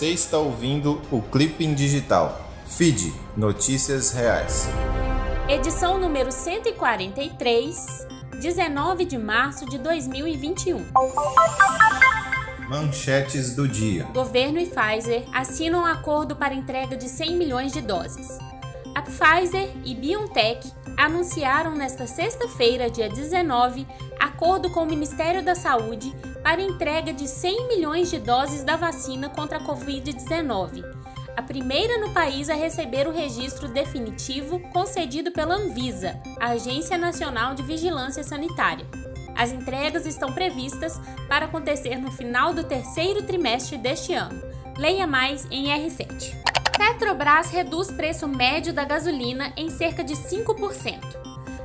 Você 0.00 0.12
está 0.12 0.38
ouvindo 0.38 1.02
o 1.12 1.20
Clipping 1.20 1.74
Digital. 1.74 2.40
Feed 2.64 3.12
Notícias 3.36 4.12
Reais. 4.12 4.66
Edição 5.46 6.00
número 6.00 6.32
143, 6.32 8.06
19 8.40 9.04
de 9.04 9.18
março 9.18 9.66
de 9.66 9.76
2021. 9.76 10.86
Manchetes 12.66 13.54
do 13.54 13.68
dia. 13.68 14.04
Governo 14.04 14.58
e 14.58 14.70
Pfizer 14.70 15.22
assinam 15.34 15.82
um 15.82 15.84
acordo 15.86 16.34
para 16.34 16.54
entrega 16.54 16.96
de 16.96 17.06
100 17.06 17.36
milhões 17.36 17.70
de 17.70 17.82
doses. 17.82 18.26
A 18.94 19.02
Pfizer 19.02 19.70
e 19.84 19.94
BioNTech 19.94 20.66
anunciaram 20.96 21.74
nesta 21.74 22.06
sexta-feira, 22.06 22.88
dia 22.88 23.10
19, 23.10 23.86
acordo 24.18 24.70
com 24.70 24.82
o 24.82 24.86
Ministério 24.86 25.44
da 25.44 25.54
Saúde 25.54 26.10
para 26.42 26.62
entrega 26.62 27.12
de 27.12 27.28
100 27.28 27.68
milhões 27.68 28.10
de 28.10 28.18
doses 28.18 28.64
da 28.64 28.76
vacina 28.76 29.28
contra 29.28 29.58
a 29.58 29.60
Covid-19, 29.60 30.84
a 31.36 31.42
primeira 31.42 31.98
no 31.98 32.12
país 32.12 32.50
a 32.50 32.54
receber 32.54 33.06
o 33.06 33.12
registro 33.12 33.68
definitivo 33.68 34.60
concedido 34.70 35.32
pela 35.32 35.54
Anvisa, 35.54 36.20
a 36.38 36.48
Agência 36.50 36.98
Nacional 36.98 37.54
de 37.54 37.62
Vigilância 37.62 38.22
Sanitária. 38.22 38.86
As 39.36 39.52
entregas 39.52 40.06
estão 40.06 40.32
previstas 40.32 41.00
para 41.28 41.46
acontecer 41.46 41.96
no 41.96 42.10
final 42.10 42.52
do 42.52 42.64
terceiro 42.64 43.22
trimestre 43.22 43.78
deste 43.78 44.12
ano. 44.12 44.42
Leia 44.76 45.06
mais 45.06 45.46
em 45.50 45.66
R7. 45.66 46.34
Petrobras 46.76 47.50
reduz 47.50 47.90
preço 47.90 48.26
médio 48.26 48.72
da 48.72 48.84
gasolina 48.84 49.52
em 49.56 49.70
cerca 49.70 50.02
de 50.02 50.14
5%. 50.14 51.19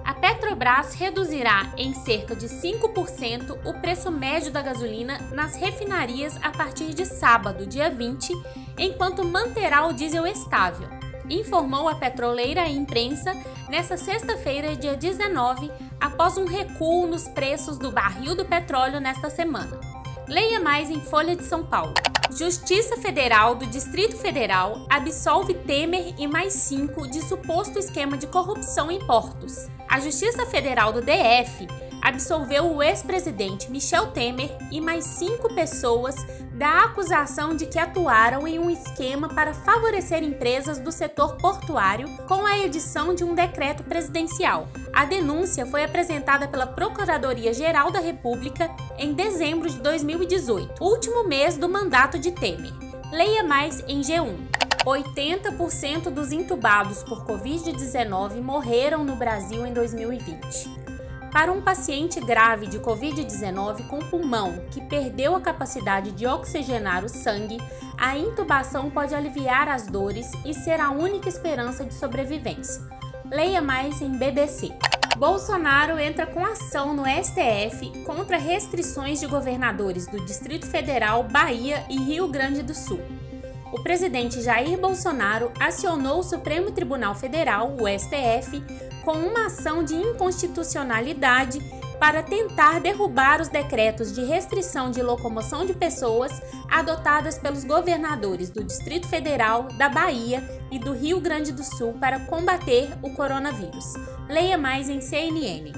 A 0.05 0.13
Petrobras 0.13 0.93
reduzirá 0.93 1.73
em 1.75 1.91
cerca 1.95 2.35
de 2.35 2.45
5% 2.45 3.57
o 3.65 3.73
preço 3.81 4.11
médio 4.11 4.51
da 4.51 4.61
gasolina 4.61 5.17
nas 5.33 5.55
refinarias 5.55 6.37
a 6.43 6.51
partir 6.51 6.93
de 6.93 7.07
sábado, 7.07 7.65
dia 7.65 7.89
20, 7.89 8.31
enquanto 8.77 9.25
manterá 9.25 9.87
o 9.87 9.93
diesel 9.93 10.27
estável, 10.27 10.87
informou 11.27 11.89
a 11.89 11.95
petroleira 11.95 12.61
à 12.61 12.69
imprensa 12.69 13.33
nesta 13.67 13.97
sexta-feira, 13.97 14.75
dia 14.75 14.95
19, 14.95 15.71
após 15.99 16.37
um 16.37 16.45
recuo 16.45 17.07
nos 17.07 17.27
preços 17.27 17.79
do 17.79 17.91
barril 17.91 18.35
do 18.35 18.45
petróleo 18.45 18.99
nesta 18.99 19.31
semana. 19.31 19.84
Leia 20.27 20.59
mais 20.59 20.89
em 20.89 20.99
Folha 20.99 21.35
de 21.35 21.43
São 21.43 21.63
Paulo. 21.63 21.93
Justiça 22.31 22.97
Federal 22.97 23.53
do 23.53 23.67
Distrito 23.67 24.17
Federal 24.17 24.85
absolve 24.89 25.53
Temer 25.53 26.15
e 26.17 26.27
mais 26.27 26.53
cinco 26.53 27.07
de 27.07 27.21
suposto 27.21 27.77
esquema 27.77 28.17
de 28.17 28.25
corrupção 28.25 28.89
em 28.89 28.99
portos. 29.05 29.67
A 29.87 29.99
Justiça 29.99 30.43
Federal 30.47 30.91
do 30.91 31.01
DF 31.01 31.67
absolveu 32.05 32.71
o 32.71 32.83
ex-presidente 32.83 33.71
Michel 33.71 34.11
Temer 34.11 34.55
e 34.71 34.79
mais 34.79 35.03
cinco 35.05 35.51
pessoas 35.55 36.15
da 36.53 36.83
acusação 36.83 37.55
de 37.55 37.65
que 37.65 37.79
atuaram 37.79 38.47
em 38.47 38.59
um 38.59 38.69
esquema 38.69 39.27
para 39.27 39.55
favorecer 39.55 40.21
empresas 40.21 40.77
do 40.77 40.91
setor 40.91 41.35
portuário 41.37 42.07
com 42.27 42.45
a 42.45 42.59
edição 42.59 43.15
de 43.15 43.23
um 43.23 43.33
decreto 43.33 43.83
presidencial. 43.83 44.67
A 44.93 45.03
denúncia 45.03 45.65
foi 45.65 45.83
apresentada 45.83 46.47
pela 46.47 46.67
Procuradoria-Geral 46.67 47.89
da 47.89 47.99
República 47.99 48.69
em 48.99 49.11
dezembro 49.13 49.67
de 49.67 49.79
2018, 49.79 50.83
último 50.83 51.27
mês 51.27 51.57
do 51.57 51.67
mandato 51.67 52.19
de 52.19 52.31
Temer. 52.31 52.71
Leia 53.11 53.43
mais 53.43 53.83
em 53.87 54.01
G1. 54.01 54.35
80% 54.85 56.11
dos 56.11 56.31
intubados 56.31 57.01
por 57.01 57.25
Covid-19 57.25 58.39
morreram 58.41 59.03
no 59.03 59.15
Brasil 59.15 59.65
em 59.65 59.73
2020. 59.73 60.85
Para 61.35 61.51
um 61.51 61.59
paciente 61.59 62.21
grave 62.21 62.65
de 62.65 62.79
Covid-19 62.79 63.87
com 63.87 63.99
pulmão 63.99 64.63
que 64.71 64.79
perdeu 64.79 65.35
a 65.35 65.41
capacidade 65.41 66.13
de 66.13 66.25
oxigenar 66.25 67.03
o 67.03 67.09
sangue, 67.09 67.57
a 67.97 68.17
intubação 68.17 68.89
pode 68.89 69.13
aliviar 69.13 69.67
as 69.67 69.85
dores 69.85 70.31
e 70.45 70.53
ser 70.53 70.79
a 70.79 70.91
única 70.91 71.27
esperança 71.27 71.83
de 71.83 71.93
sobrevivência. 71.93 72.81
Leia 73.29 73.61
mais 73.61 74.01
em 74.01 74.17
BBC. 74.17 74.71
Bolsonaro 75.17 75.99
entra 75.99 76.25
com 76.25 76.45
ação 76.45 76.95
no 76.95 77.03
STF 77.03 78.05
contra 78.05 78.37
restrições 78.37 79.19
de 79.19 79.27
governadores 79.27 80.07
do 80.07 80.25
Distrito 80.25 80.65
Federal, 80.65 81.23
Bahia 81.23 81.85
e 81.89 81.97
Rio 81.97 82.29
Grande 82.29 82.63
do 82.63 82.73
Sul. 82.73 83.01
O 83.71 83.81
presidente 83.81 84.41
Jair 84.41 84.79
Bolsonaro 84.79 85.51
acionou 85.59 86.19
o 86.19 86.23
Supremo 86.23 86.71
Tribunal 86.71 87.15
Federal, 87.15 87.75
o 87.79 87.87
STF, 87.87 88.63
com 89.03 89.13
uma 89.13 89.47
ação 89.47 89.83
de 89.83 89.95
inconstitucionalidade 89.95 91.59
para 91.99 92.21
tentar 92.21 92.79
derrubar 92.79 93.41
os 93.41 93.47
decretos 93.47 94.13
de 94.13 94.23
restrição 94.23 94.91
de 94.91 95.01
locomoção 95.01 95.65
de 95.65 95.73
pessoas 95.73 96.31
adotadas 96.69 97.37
pelos 97.37 97.63
governadores 97.63 98.49
do 98.49 98.63
Distrito 98.63 99.07
Federal, 99.07 99.63
da 99.77 99.89
Bahia 99.89 100.43
e 100.71 100.77
do 100.77 100.93
Rio 100.93 101.19
Grande 101.19 101.51
do 101.51 101.63
Sul 101.63 101.93
para 101.93 102.19
combater 102.19 102.89
o 103.01 103.11
coronavírus. 103.11 103.93
Leia 104.29 104.57
mais 104.57 104.89
em 104.89 105.01
CNN. 105.01 105.71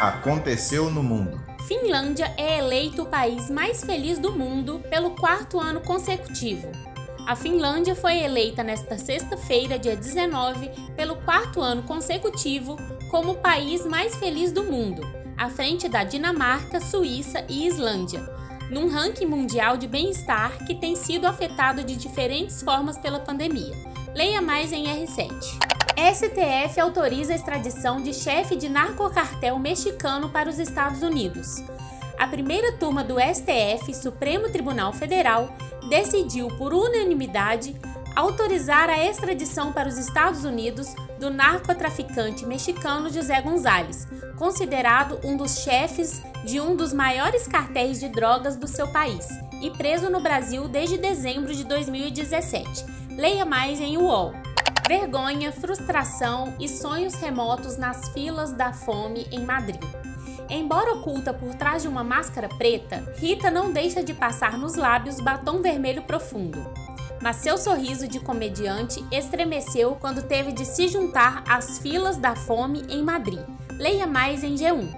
Aconteceu 0.00 0.90
no 0.90 1.02
mundo. 1.02 1.45
Finlândia 1.66 2.32
é 2.36 2.58
eleito 2.58 3.02
o 3.02 3.06
país 3.06 3.50
mais 3.50 3.82
feliz 3.84 4.20
do 4.20 4.30
mundo 4.30 4.80
pelo 4.88 5.10
quarto 5.16 5.58
ano 5.58 5.80
consecutivo. 5.80 6.70
A 7.26 7.34
Finlândia 7.34 7.96
foi 7.96 8.18
eleita 8.18 8.62
nesta 8.62 8.96
sexta-feira, 8.96 9.76
dia 9.76 9.96
19, 9.96 10.70
pelo 10.94 11.16
quarto 11.16 11.60
ano 11.60 11.82
consecutivo 11.82 12.76
como 13.10 13.32
o 13.32 13.38
país 13.38 13.84
mais 13.84 14.14
feliz 14.14 14.52
do 14.52 14.62
mundo, 14.62 15.02
à 15.36 15.50
frente 15.50 15.88
da 15.88 16.04
Dinamarca, 16.04 16.80
Suíça 16.80 17.44
e 17.48 17.66
Islândia, 17.66 18.24
num 18.70 18.88
ranking 18.88 19.26
mundial 19.26 19.76
de 19.76 19.88
bem-estar 19.88 20.64
que 20.66 20.74
tem 20.76 20.94
sido 20.94 21.26
afetado 21.26 21.82
de 21.82 21.96
diferentes 21.96 22.62
formas 22.62 22.96
pela 22.96 23.18
pandemia. 23.18 23.74
Leia 24.14 24.40
mais 24.40 24.72
em 24.72 24.84
R7. 24.84 25.75
STF 25.96 26.80
autoriza 26.80 27.32
a 27.32 27.36
extradição 27.36 28.02
de 28.02 28.12
chefe 28.12 28.54
de 28.54 28.68
narcocartel 28.68 29.58
mexicano 29.58 30.28
para 30.28 30.48
os 30.48 30.58
Estados 30.58 31.02
Unidos 31.02 31.64
a 32.18 32.26
primeira 32.26 32.72
turma 32.72 33.04
do 33.04 33.16
STF, 33.20 33.94
Supremo 33.94 34.48
Tribunal 34.48 34.92
Federal, 34.92 35.54
decidiu 35.88 36.48
por 36.56 36.72
unanimidade 36.72 37.76
autorizar 38.14 38.88
a 38.88 39.04
extradição 39.04 39.72
para 39.72 39.88
os 39.88 39.98
Estados 39.98 40.44
Unidos 40.44 40.94
do 41.20 41.28
narcotraficante 41.28 42.46
mexicano 42.46 43.10
José 43.10 43.40
González, 43.42 44.08
considerado 44.38 45.20
um 45.22 45.36
dos 45.36 45.58
chefes 45.58 46.22
de 46.44 46.58
um 46.58 46.74
dos 46.74 46.94
maiores 46.94 47.46
cartéis 47.46 48.00
de 48.00 48.08
drogas 48.08 48.56
do 48.56 48.66
seu 48.66 48.88
país 48.88 49.28
e 49.60 49.70
preso 49.70 50.08
no 50.08 50.20
Brasil 50.20 50.66
desde 50.66 50.96
dezembro 50.96 51.54
de 51.54 51.64
2017. 51.64 52.86
Leia 53.10 53.44
mais 53.44 53.80
em 53.80 53.98
UOL. 53.98 54.45
Vergonha, 54.88 55.50
frustração 55.50 56.54
e 56.60 56.68
sonhos 56.68 57.14
remotos 57.14 57.76
nas 57.76 58.08
filas 58.10 58.52
da 58.52 58.72
fome 58.72 59.26
em 59.32 59.44
Madrid. 59.44 59.82
Embora 60.48 60.92
oculta 60.92 61.34
por 61.34 61.56
trás 61.56 61.82
de 61.82 61.88
uma 61.88 62.04
máscara 62.04 62.48
preta, 62.48 63.04
Rita 63.16 63.50
não 63.50 63.72
deixa 63.72 64.00
de 64.00 64.14
passar 64.14 64.56
nos 64.56 64.76
lábios 64.76 65.20
batom 65.20 65.60
vermelho 65.60 66.02
profundo. 66.02 66.64
Mas 67.20 67.36
seu 67.36 67.58
sorriso 67.58 68.06
de 68.06 68.20
comediante 68.20 69.04
estremeceu 69.10 69.96
quando 69.96 70.22
teve 70.22 70.52
de 70.52 70.64
se 70.64 70.86
juntar 70.86 71.42
às 71.48 71.80
filas 71.80 72.16
da 72.16 72.36
fome 72.36 72.86
em 72.88 73.02
Madrid. 73.02 73.40
Leia 73.72 74.06
mais 74.06 74.44
em 74.44 74.54
G1. 74.54 74.88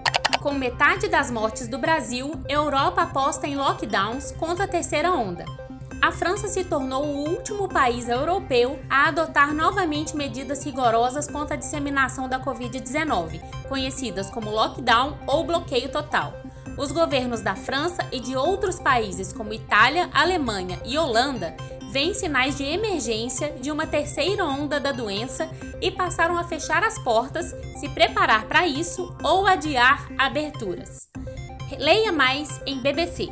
Com 0.43 0.53
metade 0.53 1.09
das 1.09 1.31
mortes 1.31 1.67
do 1.67 1.79
Brasil, 1.79 2.33
Europa 2.47 3.03
aposta 3.03 3.47
em 3.47 3.57
lockdowns 3.57 4.33
contra 4.33 4.65
a 4.65 4.69
terceira 4.69 5.13
onda 5.13 5.47
a 6.01 6.13
França 6.13 6.49
se 6.49 6.65
tornou 6.65 7.05
o 7.05 7.29
último 7.29 7.69
país 7.69 8.09
europeu 8.09 8.79
a 8.89 9.09
adotar 9.09 9.53
novamente 9.53 10.17
medidas 10.17 10.65
rigorosas 10.65 11.29
contra 11.29 11.55
a 11.55 11.59
disseminação 11.59 12.29
da 12.29 12.39
Covid-19, 12.39 13.41
conhecidas 13.69 14.31
como 14.31 14.51
lockdown 14.51 15.19
ou 15.27 15.45
bloqueio 15.45 15.89
total. 15.91 16.33
Os 16.77 16.93
governos 16.93 17.41
da 17.41 17.57
França 17.57 18.07
e 18.13 18.21
de 18.21 18.37
outros 18.37 18.79
países 18.79 19.33
como 19.33 19.53
Itália, 19.53 20.09
Alemanha 20.13 20.81
e 20.85 20.97
Holanda 20.97 21.57
veem 21.91 22.15
sinais 22.15 22.57
de 22.57 22.65
emergência 22.65 23.51
de 23.61 23.73
uma 23.73 23.87
terceira 23.87 24.45
onda 24.45 24.79
da 24.79 24.93
doença 24.93 25.51
e 25.81 25.91
passaram 25.91 26.39
a 26.39 26.45
fechar 26.45 26.85
as 26.85 26.99
portas, 26.99 27.47
se 27.81 27.89
preparar 27.89 28.45
para 28.45 28.67
isso 28.69 29.17
ou 29.23 29.47
adiar 29.47 30.09
aberturas. 30.17 31.09
Leia 31.77 32.13
mais 32.13 32.61
em 32.67 32.79
BBC. 32.79 33.29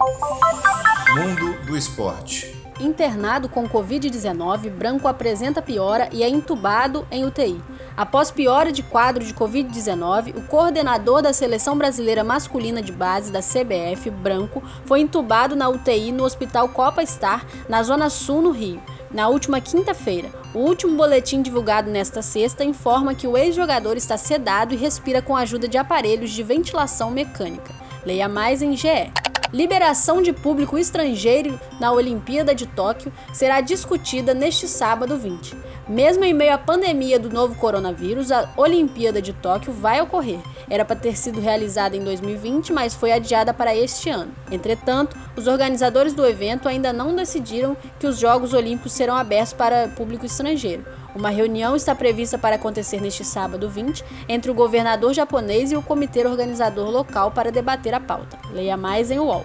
Mundo 1.15 1.65
do 1.67 1.77
esporte. 1.77 2.56
Internado 2.79 3.49
com 3.49 3.67
Covid-19, 3.67 4.71
Branco 4.71 5.09
apresenta 5.09 5.63
piora 5.63 6.11
e 6.13 6.23
é 6.23 6.29
entubado 6.29 7.07
em 7.11 7.25
UTI. 7.25 7.59
Após 7.97 8.31
piora 8.31 8.71
de 8.71 8.83
quadro 8.83 9.25
de 9.25 9.33
Covid-19, 9.33 10.37
o 10.37 10.43
coordenador 10.43 11.23
da 11.23 11.33
seleção 11.33 11.79
brasileira 11.79 12.23
masculina 12.23 12.83
de 12.83 12.93
base 12.93 13.33
da 13.33 13.41
CBF, 13.41 14.11
Branco, 14.11 14.63
foi 14.85 15.01
entubado 15.01 15.57
na 15.57 15.69
UTI 15.71 16.13
no 16.13 16.25
Hospital 16.25 16.69
Copa 16.69 17.05
Star, 17.07 17.47
na 17.67 17.83
Zona 17.83 18.11
Sul, 18.11 18.43
no 18.43 18.51
Rio, 18.51 18.83
na 19.11 19.29
última 19.29 19.59
quinta-feira. 19.59 20.29
O 20.53 20.59
último 20.59 20.97
boletim 20.97 21.41
divulgado 21.41 21.91
nesta 21.91 22.21
sexta 22.21 22.63
informa 22.63 23.15
que 23.15 23.27
o 23.27 23.39
ex-jogador 23.39 23.97
está 23.97 24.19
sedado 24.19 24.75
e 24.75 24.77
respira 24.77 25.23
com 25.23 25.35
a 25.35 25.41
ajuda 25.41 25.67
de 25.67 25.79
aparelhos 25.79 26.31
de 26.31 26.43
ventilação 26.43 27.11
mecânica. 27.11 27.75
Leia 28.05 28.29
mais 28.29 28.61
em 28.61 28.77
GE. 28.77 29.11
Liberação 29.57 30.21
de 30.21 30.35
público 30.35 30.77
estrangeiro 30.77 31.59
na 31.81 31.91
Olimpíada 31.91 32.55
de 32.55 32.67
Tóquio 32.67 33.11
será 33.33 33.63
discutida 33.63 34.35
neste 34.35 34.69
sábado 34.69 35.17
20. 35.17 35.57
Mesmo 35.89 36.25
em 36.25 36.35
meio 36.35 36.53
à 36.53 36.59
pandemia 36.59 37.17
do 37.17 37.31
novo 37.31 37.55
coronavírus, 37.55 38.33
a 38.33 38.51
Olimpíada 38.57 39.23
de 39.23 39.33
Tóquio 39.33 39.73
vai 39.73 40.01
ocorrer. 40.01 40.41
Era 40.69 40.85
para 40.85 40.97
ter 40.97 41.17
sido 41.17 41.41
realizada 41.41 41.97
em 41.97 42.03
2020, 42.03 42.73
mas 42.73 42.93
foi 42.93 43.13
adiada 43.13 43.55
para 43.55 43.75
este 43.75 44.11
ano. 44.11 44.33
Entretanto, 44.51 45.17
os 45.37 45.47
organizadores 45.47 46.13
do 46.13 46.27
evento 46.27 46.69
ainda 46.69 46.93
não 46.93 47.15
decidiram 47.15 47.77
que 48.01 48.07
os 48.09 48.19
Jogos 48.19 48.53
Olímpicos 48.53 48.95
serão 48.95 49.15
abertos 49.15 49.53
para 49.53 49.87
público 49.87 50.27
estrangeiro. 50.27 50.85
Uma 51.15 51.31
reunião 51.31 51.77
está 51.77 51.95
prevista 51.95 52.37
para 52.37 52.57
acontecer 52.57 53.01
neste 53.01 53.25
sábado 53.25 53.71
20 53.71 54.05
entre 54.29 54.51
o 54.51 54.55
governador 54.55 55.15
japonês 55.15 55.71
e 55.71 55.77
o 55.77 55.83
comitê 55.83 56.27
organizador 56.27 56.91
local 56.91 57.31
para 57.31 57.53
debater 57.53 57.95
a 57.95 58.01
pauta. 58.01 58.37
Leia 58.51 58.77
mais 58.77 59.11
em 59.13 59.21
UOL. 59.21 59.45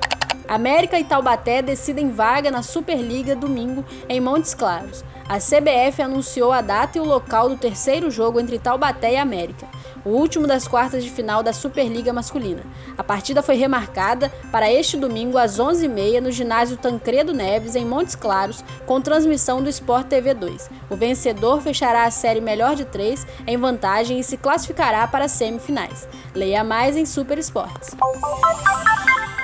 América 0.51 0.99
e 0.99 1.05
Taubaté 1.05 1.61
decidem 1.61 2.11
vaga 2.11 2.51
na 2.51 2.61
Superliga 2.61 3.33
domingo 3.33 3.85
em 4.09 4.19
Montes 4.19 4.53
Claros. 4.53 5.01
A 5.29 5.37
CBF 5.37 6.01
anunciou 6.01 6.51
a 6.51 6.59
data 6.59 6.97
e 6.97 7.01
o 7.01 7.05
local 7.05 7.47
do 7.47 7.55
terceiro 7.55 8.11
jogo 8.11 8.37
entre 8.37 8.59
Taubaté 8.59 9.13
e 9.13 9.15
América, 9.15 9.65
o 10.03 10.09
último 10.09 10.45
das 10.45 10.67
quartas 10.67 11.05
de 11.05 11.09
final 11.09 11.41
da 11.41 11.53
Superliga 11.53 12.11
Masculina. 12.11 12.63
A 12.97 13.03
partida 13.03 13.41
foi 13.41 13.55
remarcada 13.55 14.29
para 14.51 14.69
este 14.69 14.97
domingo 14.97 15.37
às 15.37 15.57
11h30 15.57 16.19
no 16.19 16.31
ginásio 16.33 16.75
Tancredo 16.75 17.31
Neves, 17.31 17.77
em 17.77 17.85
Montes 17.85 18.15
Claros, 18.15 18.61
com 18.85 18.99
transmissão 18.99 19.63
do 19.63 19.69
Sport 19.69 20.07
TV 20.07 20.33
2. 20.33 20.69
O 20.89 20.97
vencedor 20.97 21.61
fechará 21.61 22.03
a 22.03 22.11
série 22.11 22.41
melhor 22.41 22.75
de 22.75 22.83
três 22.83 23.25
em 23.47 23.55
vantagem 23.55 24.19
e 24.19 24.23
se 24.23 24.35
classificará 24.35 25.07
para 25.07 25.23
as 25.23 25.31
semifinais. 25.31 26.09
Leia 26.35 26.61
mais 26.61 26.97
em 26.97 27.05
Super 27.05 27.37
Esportes. 27.37 27.95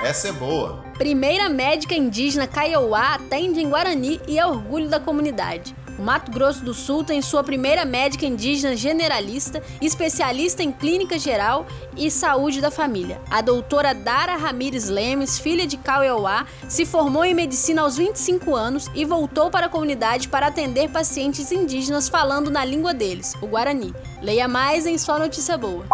Essa 0.02 0.28
é 0.28 0.32
boa. 0.32 0.84
Primeira 0.96 1.48
médica 1.48 1.92
indígena 1.92 2.46
Kaiowá 2.46 3.14
atende 3.14 3.60
em 3.60 3.68
Guarani 3.68 4.20
e 4.28 4.38
é 4.38 4.46
orgulho 4.46 4.88
da 4.88 5.00
comunidade. 5.00 5.74
O 5.98 6.02
Mato 6.02 6.30
Grosso 6.30 6.64
do 6.64 6.72
Sul 6.72 7.02
tem 7.02 7.20
sua 7.20 7.42
primeira 7.42 7.84
médica 7.84 8.24
indígena 8.24 8.76
generalista, 8.76 9.60
especialista 9.80 10.62
em 10.62 10.70
clínica 10.70 11.18
geral 11.18 11.66
e 11.96 12.08
saúde 12.12 12.60
da 12.60 12.70
família. 12.70 13.20
A 13.28 13.40
doutora 13.40 13.92
Dara 13.92 14.36
Ramires 14.36 14.88
Lemes, 14.88 15.40
filha 15.40 15.66
de 15.66 15.76
Caueuá, 15.76 16.46
se 16.68 16.86
formou 16.86 17.24
em 17.24 17.34
medicina 17.34 17.82
aos 17.82 17.96
25 17.96 18.54
anos 18.54 18.88
e 18.94 19.04
voltou 19.04 19.50
para 19.50 19.66
a 19.66 19.68
comunidade 19.68 20.28
para 20.28 20.46
atender 20.46 20.88
pacientes 20.90 21.50
indígenas 21.50 22.08
falando 22.08 22.52
na 22.52 22.64
língua 22.64 22.94
deles, 22.94 23.34
o 23.42 23.48
Guarani. 23.48 23.92
Leia 24.22 24.46
mais 24.46 24.86
em 24.86 24.96
sua 24.96 25.18
notícia 25.18 25.58
boa. 25.58 25.84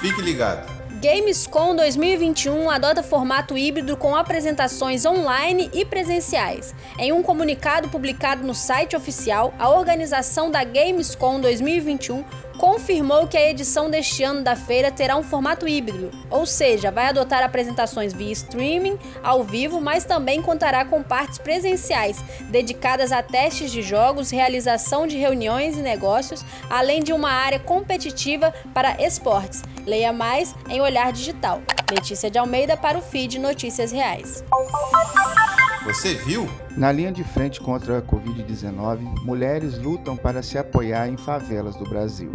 Fique 0.00 0.22
ligado. 0.22 0.79
Gamescom 1.00 1.74
2021 1.76 2.68
adota 2.68 3.02
formato 3.02 3.56
híbrido 3.56 3.96
com 3.96 4.14
apresentações 4.14 5.06
online 5.06 5.70
e 5.72 5.82
presenciais. 5.82 6.74
Em 6.98 7.10
um 7.10 7.22
comunicado 7.22 7.88
publicado 7.88 8.46
no 8.46 8.54
site 8.54 8.94
oficial, 8.94 9.54
a 9.58 9.70
organização 9.70 10.50
da 10.50 10.62
Gamescom 10.62 11.40
2021 11.40 12.22
confirmou 12.60 13.26
que 13.26 13.38
a 13.38 13.50
edição 13.50 13.88
deste 13.88 14.22
ano 14.22 14.42
da 14.42 14.54
feira 14.54 14.90
terá 14.90 15.16
um 15.16 15.22
formato 15.22 15.66
híbrido, 15.66 16.10
ou 16.28 16.44
seja, 16.44 16.90
vai 16.90 17.06
adotar 17.06 17.42
apresentações 17.42 18.12
via 18.12 18.30
streaming, 18.32 18.98
ao 19.22 19.42
vivo, 19.42 19.80
mas 19.80 20.04
também 20.04 20.42
contará 20.42 20.84
com 20.84 21.02
partes 21.02 21.38
presenciais, 21.38 22.22
dedicadas 22.50 23.12
a 23.12 23.22
testes 23.22 23.72
de 23.72 23.80
jogos, 23.80 24.30
realização 24.30 25.06
de 25.06 25.16
reuniões 25.16 25.78
e 25.78 25.80
negócios, 25.80 26.44
além 26.68 27.02
de 27.02 27.14
uma 27.14 27.30
área 27.30 27.58
competitiva 27.58 28.52
para 28.74 29.02
esportes. 29.02 29.62
Leia 29.86 30.12
mais 30.12 30.54
em 30.68 30.82
Olhar 30.82 31.10
Digital. 31.14 31.62
Letícia 31.90 32.30
de 32.30 32.38
Almeida 32.38 32.76
para 32.76 32.98
o 32.98 33.02
feed 33.02 33.38
Notícias 33.38 33.90
Reais. 33.90 34.44
Você 35.82 36.14
viu? 36.14 36.46
Na 36.80 36.90
linha 36.90 37.12
de 37.12 37.22
frente 37.22 37.60
contra 37.60 37.98
a 37.98 38.00
Covid-19, 38.00 39.22
mulheres 39.22 39.76
lutam 39.76 40.16
para 40.16 40.42
se 40.42 40.56
apoiar 40.56 41.06
em 41.08 41.16
favelas 41.18 41.76
do 41.76 41.84
Brasil. 41.84 42.32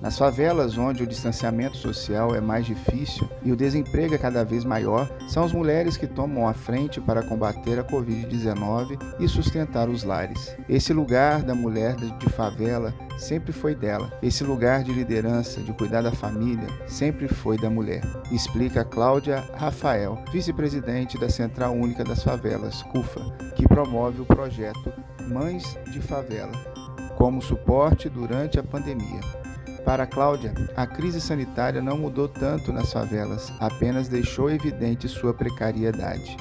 Nas 0.00 0.16
favelas, 0.16 0.78
onde 0.78 1.02
o 1.02 1.06
distanciamento 1.06 1.76
social 1.76 2.32
é 2.32 2.40
mais 2.40 2.64
difícil 2.64 3.28
e 3.42 3.50
o 3.50 3.56
desemprego 3.56 4.14
é 4.14 4.18
cada 4.18 4.44
vez 4.44 4.64
maior, 4.64 5.10
são 5.26 5.42
as 5.42 5.52
mulheres 5.52 5.96
que 5.96 6.06
tomam 6.06 6.46
a 6.46 6.54
frente 6.54 7.00
para 7.00 7.24
combater 7.24 7.76
a 7.80 7.82
Covid-19 7.82 9.00
e 9.18 9.26
sustentar 9.26 9.88
os 9.88 10.04
lares. 10.04 10.56
Esse 10.68 10.92
lugar 10.92 11.42
da 11.42 11.52
mulher 11.56 11.96
de 11.96 12.28
favela 12.28 12.94
sempre 13.18 13.52
foi 13.52 13.74
dela. 13.74 14.16
Esse 14.22 14.44
lugar 14.44 14.84
de 14.84 14.92
liderança, 14.92 15.60
de 15.60 15.72
cuidar 15.72 16.02
da 16.02 16.12
família, 16.12 16.68
sempre 16.86 17.26
foi 17.26 17.58
da 17.58 17.68
mulher. 17.68 18.02
Explica 18.30 18.84
Cláudia 18.84 19.42
Rafael, 19.56 20.22
vice-presidente 20.30 21.18
da 21.18 21.28
Central 21.28 21.74
Única 21.74 22.04
das 22.04 22.22
Favelas, 22.22 22.82
CUFA, 22.84 23.45
que 23.56 23.66
promove 23.66 24.20
o 24.20 24.26
projeto 24.26 24.92
Mães 25.28 25.76
de 25.90 26.00
Favela 26.00 26.76
como 27.16 27.40
suporte 27.42 28.08
durante 28.08 28.60
a 28.60 28.62
pandemia. 28.62 29.20
Para 29.84 30.06
Cláudia, 30.06 30.52
a 30.76 30.86
crise 30.86 31.20
sanitária 31.20 31.80
não 31.80 31.96
mudou 31.96 32.28
tanto 32.28 32.72
nas 32.72 32.92
favelas, 32.92 33.52
apenas 33.58 34.08
deixou 34.08 34.50
evidente 34.50 35.08
sua 35.08 35.32
precariedade. 35.32 36.36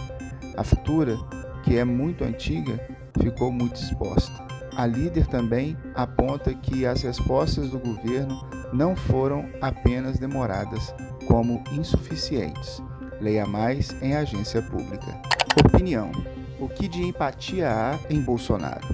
A 0.58 0.64
futura, 0.64 1.18
que 1.64 1.78
é 1.78 1.84
muito 1.84 2.24
antiga, 2.24 2.80
ficou 3.20 3.52
muito 3.52 3.76
exposta. 3.76 4.34
A 4.76 4.86
líder 4.86 5.28
também 5.28 5.78
aponta 5.96 6.54
que 6.54 6.86
as 6.86 7.02
respostas 7.02 7.70
do 7.70 7.80
governo 7.80 8.46
não 8.74 8.96
foram 8.96 9.50
apenas 9.62 10.20
demoradas, 10.20 10.94
como 11.28 11.64
insuficientes. 11.72 12.82
Leia 13.22 13.46
mais 13.46 13.96
em 14.02 14.16
agência 14.16 14.62
pública. 14.62 15.18
Opinião: 15.66 16.12
O 16.60 16.70
que 16.70 16.88
de 16.88 17.04
empatia 17.04 17.70
há 17.70 18.00
em 18.10 18.22
Bolsonaro? 18.22 18.88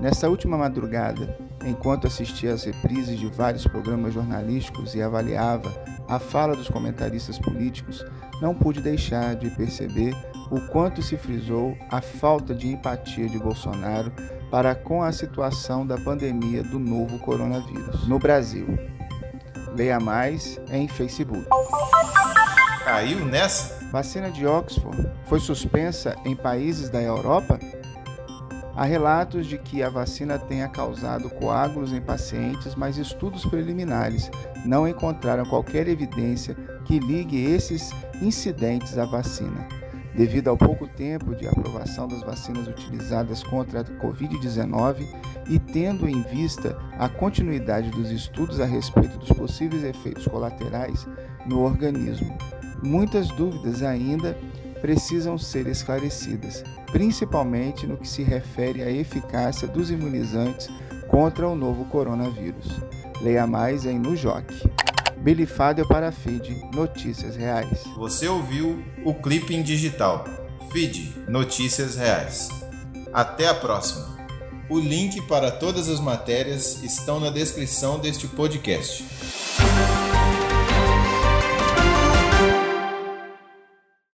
Nessa 0.00 0.28
última 0.28 0.56
madrugada, 0.56 1.36
enquanto 1.64 2.06
assistia 2.06 2.54
às 2.54 2.64
reprises 2.64 3.18
de 3.18 3.26
vários 3.26 3.66
programas 3.66 4.14
jornalísticos 4.14 4.94
e 4.94 5.02
avaliava 5.02 5.72
a 6.08 6.18
fala 6.18 6.54
dos 6.54 6.68
comentaristas 6.68 7.38
políticos, 7.38 8.04
não 8.40 8.54
pude 8.54 8.80
deixar 8.80 9.34
de 9.34 9.50
perceber 9.50 10.14
o 10.50 10.60
quanto 10.68 11.02
se 11.02 11.16
frisou 11.16 11.76
a 11.90 12.00
falta 12.00 12.54
de 12.54 12.68
empatia 12.68 13.28
de 13.28 13.38
Bolsonaro 13.38 14.12
para 14.50 14.74
com 14.74 15.02
a 15.02 15.12
situação 15.12 15.86
da 15.86 15.98
pandemia 15.98 16.62
do 16.62 16.78
novo 16.78 17.18
coronavírus 17.18 18.08
no 18.08 18.18
Brasil. 18.18 18.66
Leia 19.76 20.00
mais 20.00 20.60
em 20.70 20.88
Facebook. 20.88 21.46
Caiu 22.84 23.24
nessa? 23.26 23.79
Vacina 23.90 24.30
de 24.30 24.46
Oxford 24.46 25.10
foi 25.24 25.40
suspensa 25.40 26.14
em 26.24 26.36
países 26.36 26.88
da 26.88 27.02
Europa? 27.02 27.58
Há 28.76 28.84
relatos 28.84 29.46
de 29.46 29.58
que 29.58 29.82
a 29.82 29.90
vacina 29.90 30.38
tenha 30.38 30.68
causado 30.68 31.28
coágulos 31.28 31.92
em 31.92 32.00
pacientes, 32.00 32.76
mas 32.76 32.96
estudos 32.96 33.44
preliminares 33.44 34.30
não 34.64 34.86
encontraram 34.86 35.44
qualquer 35.44 35.88
evidência 35.88 36.54
que 36.84 37.00
ligue 37.00 37.44
esses 37.44 37.90
incidentes 38.22 38.96
à 38.96 39.04
vacina. 39.04 39.66
Devido 40.14 40.48
ao 40.48 40.56
pouco 40.56 40.88
tempo 40.88 41.34
de 41.34 41.46
aprovação 41.46 42.08
das 42.08 42.20
vacinas 42.22 42.66
utilizadas 42.66 43.42
contra 43.42 43.80
a 43.80 43.84
Covid-19 43.84 45.06
e 45.48 45.58
tendo 45.58 46.08
em 46.08 46.22
vista 46.22 46.76
a 46.98 47.08
continuidade 47.08 47.90
dos 47.90 48.10
estudos 48.10 48.60
a 48.60 48.64
respeito 48.64 49.18
dos 49.18 49.30
possíveis 49.30 49.84
efeitos 49.84 50.26
colaterais 50.26 51.06
no 51.46 51.60
organismo, 51.60 52.36
muitas 52.82 53.28
dúvidas 53.28 53.82
ainda 53.82 54.36
precisam 54.80 55.38
ser 55.38 55.66
esclarecidas, 55.66 56.64
principalmente 56.90 57.86
no 57.86 57.96
que 57.96 58.08
se 58.08 58.22
refere 58.22 58.82
à 58.82 58.90
eficácia 58.90 59.68
dos 59.68 59.90
imunizantes 59.90 60.68
contra 61.06 61.46
o 61.48 61.54
novo 61.54 61.84
coronavírus. 61.86 62.80
Leia 63.20 63.46
mais 63.46 63.84
em 63.84 63.98
Nujoc. 63.98 64.44
Belifádio 65.20 65.86
para 65.86 66.10
Feed 66.10 66.62
Notícias 66.74 67.36
Reais. 67.36 67.84
Você 67.96 68.26
ouviu 68.26 68.82
o 69.04 69.12
Clipping 69.12 69.62
Digital. 69.62 70.24
Feed 70.72 71.14
Notícias 71.28 71.96
Reais. 71.96 72.48
Até 73.12 73.46
a 73.46 73.54
próxima. 73.54 74.18
O 74.70 74.78
link 74.78 75.20
para 75.26 75.50
todas 75.50 75.88
as 75.90 76.00
matérias 76.00 76.82
estão 76.82 77.20
na 77.20 77.28
descrição 77.28 77.98
deste 77.98 78.26
podcast. 78.28 79.04